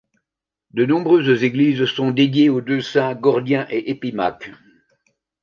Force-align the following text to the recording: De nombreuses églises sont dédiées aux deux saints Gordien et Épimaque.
De 0.71 0.83
nombreuses 0.83 1.43
églises 1.43 1.85
sont 1.85 2.09
dédiées 2.09 2.49
aux 2.49 2.59
deux 2.61 2.81
saints 2.81 3.13
Gordien 3.13 3.67
et 3.69 3.91
Épimaque. 3.91 4.49